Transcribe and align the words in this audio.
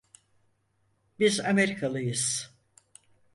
Biz 1.19 1.39
Amerikalıyız. 1.39 2.51